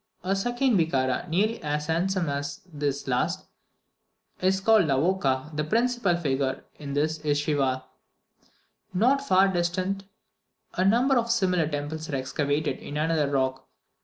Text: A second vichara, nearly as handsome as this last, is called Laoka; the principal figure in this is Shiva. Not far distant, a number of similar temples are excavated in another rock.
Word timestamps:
A 0.23 0.35
second 0.35 0.77
vichara, 0.79 1.29
nearly 1.29 1.61
as 1.61 1.85
handsome 1.85 2.27
as 2.27 2.61
this 2.65 3.07
last, 3.07 3.45
is 4.41 4.59
called 4.59 4.85
Laoka; 4.85 5.55
the 5.55 5.63
principal 5.63 6.17
figure 6.17 6.63
in 6.79 6.93
this 6.95 7.19
is 7.19 7.37
Shiva. 7.37 7.83
Not 8.95 9.21
far 9.21 9.47
distant, 9.49 10.05
a 10.73 10.83
number 10.83 11.19
of 11.19 11.29
similar 11.29 11.67
temples 11.67 12.09
are 12.09 12.15
excavated 12.15 12.79
in 12.79 12.97
another 12.97 13.29
rock. 13.29 13.67